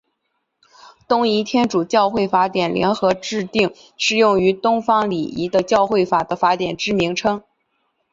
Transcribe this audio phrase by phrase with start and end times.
[1.07, 7.43] 东仪天主教会法典联合制定适用于东方礼仪的教会法的法典之名称。